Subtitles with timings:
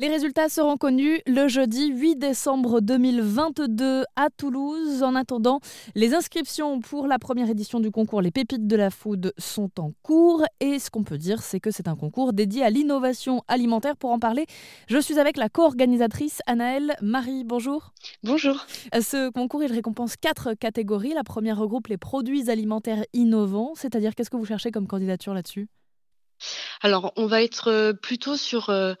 [0.00, 5.04] Les résultats seront connus le jeudi 8 décembre 2022 à Toulouse.
[5.04, 5.60] En attendant,
[5.94, 9.92] les inscriptions pour la première édition du concours Les Pépites de la Food sont en
[10.02, 10.42] cours.
[10.58, 13.96] Et ce qu'on peut dire, c'est que c'est un concours dédié à l'innovation alimentaire.
[13.96, 14.46] Pour en parler,
[14.88, 17.44] je suis avec la co-organisatrice Anaëlle Marie.
[17.44, 17.92] Bonjour.
[18.24, 18.66] Bonjour.
[18.94, 21.14] Ce concours, il récompense quatre catégories.
[21.14, 25.68] La première regroupe les produits alimentaires innovants, c'est-à-dire qu'est-ce que vous cherchez comme candidature là-dessus?
[26.82, 28.94] Alors, on va être euh, plutôt sur euh,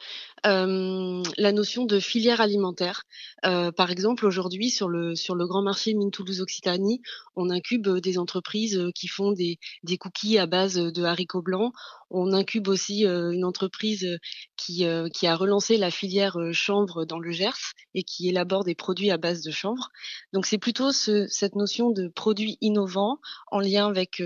[0.44, 3.04] la notion de filière alimentaire.
[3.46, 7.00] Euh, par exemple, aujourd'hui, sur le, sur le grand marché Mine Toulouse Occitanie,
[7.34, 11.72] on incube des entreprises qui font des, des cookies à base de haricots blancs.
[12.10, 14.18] On incube aussi une entreprise
[14.56, 19.10] qui, qui a relancé la filière chanvre dans le Gers et qui élabore des produits
[19.10, 19.88] à base de chanvre.
[20.32, 23.18] Donc, c'est plutôt ce, cette notion de produits innovants
[23.50, 24.22] en lien avec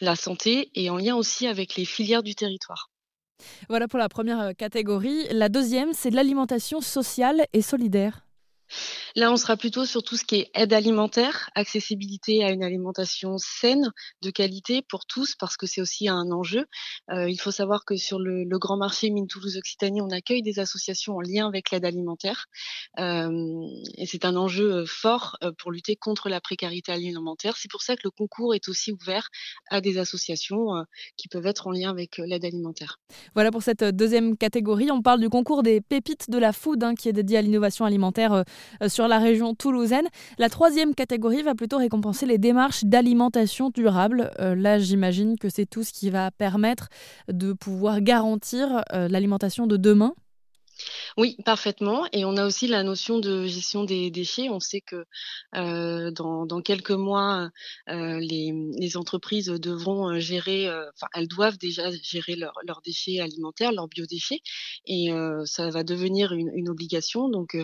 [0.00, 2.90] la santé et en lien aussi avec les filières du territoire.
[3.68, 5.26] Voilà pour la première euh, catégorie.
[5.30, 8.26] La deuxième, c'est de l'alimentation sociale et solidaire.
[9.18, 13.38] Là, on sera plutôt sur tout ce qui est aide alimentaire, accessibilité à une alimentation
[13.38, 16.66] saine, de qualité pour tous, parce que c'est aussi un enjeu.
[17.10, 20.58] Euh, il faut savoir que sur le, grand marché Mine Toulouse Occitanie, on accueille des
[20.58, 22.44] associations en lien avec l'aide alimentaire.
[22.98, 23.30] Euh,
[23.96, 27.56] et c'est un enjeu euh, fort pour lutter contre la précarité alimentaire.
[27.56, 29.30] C'est pour ça que le concours est aussi ouvert
[29.70, 30.84] à des associations
[31.16, 32.98] qui peuvent être en lien avec l'aide alimentaire.
[33.34, 34.90] Voilà pour cette deuxième catégorie.
[34.90, 37.86] On parle du concours des pépites de la food, hein, qui est dédié à l'innovation
[37.86, 38.44] alimentaire
[38.88, 40.06] sur la région toulousaine.
[40.38, 44.30] La troisième catégorie va plutôt récompenser les démarches d'alimentation durable.
[44.40, 46.88] Euh, là, j'imagine que c'est tout ce qui va permettre
[47.28, 50.14] de pouvoir garantir euh, l'alimentation de demain.
[51.18, 52.06] Oui, parfaitement.
[52.12, 54.50] Et on a aussi la notion de gestion des déchets.
[54.50, 55.06] On sait que
[55.54, 57.48] euh, dans, dans, quelques mois,
[57.88, 62.82] euh, les, les, entreprises devront euh, gérer, euh, enfin, elles doivent déjà gérer leurs leurs
[62.82, 64.40] déchets alimentaires, leurs biodéchets,
[64.84, 67.30] et euh, ça va devenir une, une obligation.
[67.30, 67.56] Donc,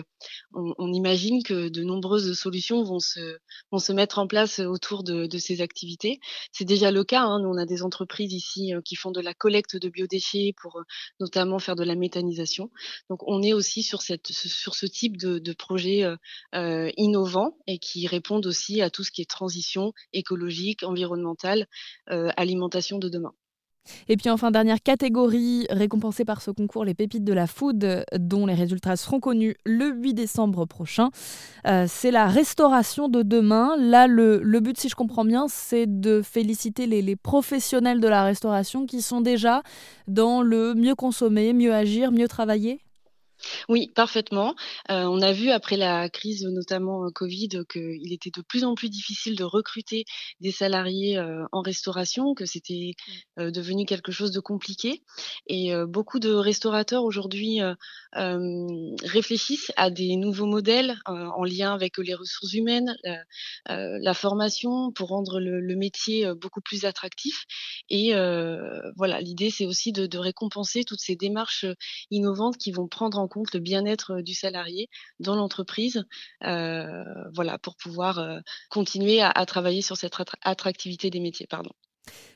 [0.55, 3.37] on, on, imagine que de nombreuses solutions vont se,
[3.71, 6.19] vont se mettre en place autour de, de ces activités.
[6.53, 7.21] C'est déjà le cas.
[7.21, 7.41] Hein.
[7.41, 10.81] Nous, on a des entreprises ici qui font de la collecte de biodéchets pour
[11.19, 12.71] notamment faire de la méthanisation.
[13.11, 16.15] Donc, on est aussi sur, ce type de, de projet euh,
[16.55, 21.67] euh, innovant et qui répondent aussi à tout ce qui est transition écologique, environnementale,
[22.09, 23.33] euh, alimentation de demain.
[24.07, 28.45] Et puis enfin, dernière catégorie récompensée par ce concours, les pépites de la food, dont
[28.45, 31.09] les résultats seront connus le 8 décembre prochain.
[31.65, 33.75] c'est la restauration de demain.
[33.77, 38.85] Là, le, but, si je comprends bien, c'est de féliciter les, professionnels de la restauration
[38.85, 39.63] qui sont déjà
[40.07, 42.79] dans le mieux consommer, mieux agir, mieux travailler.
[43.69, 44.55] Oui, parfaitement.
[44.89, 48.75] Euh, on a vu après la crise, notamment euh, Covid, qu'il était de plus en
[48.75, 50.05] plus difficile de recruter
[50.39, 52.93] des salariés euh, en restauration, que c'était
[53.37, 53.51] mmh.
[53.51, 55.01] devenu quelque chose de compliqué.
[55.47, 57.59] Et beaucoup de restaurateurs aujourd'hui
[58.13, 62.95] réfléchissent à des nouveaux modèles en lien avec les ressources humaines,
[63.65, 67.45] la formation pour rendre le, métier beaucoup plus attractif.
[67.89, 68.13] Et
[68.95, 71.65] voilà, l'idée, c'est aussi de, de récompenser toutes ces démarches
[72.11, 74.89] innovantes qui vont prendre en compte le bien-être du salarié
[75.19, 76.05] dans l'entreprise,
[76.41, 81.47] voilà, pour pouvoir continuer à, à, travailler sur cette attractivité des métiers.
[81.47, 81.71] Pardon.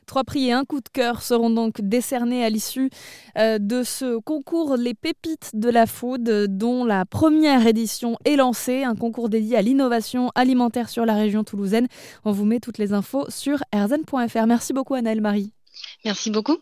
[0.06, 2.90] Trois prix et un coup de cœur seront donc décernés à l'issue
[3.36, 8.94] de ce concours Les Pépites de la Food, dont la première édition est lancée, un
[8.94, 11.88] concours dédié à l'innovation alimentaire sur la région toulousaine.
[12.24, 14.46] On vous met toutes les infos sur erzen.fr.
[14.46, 15.52] Merci beaucoup Annelle Marie.
[16.04, 16.56] Merci beaucoup.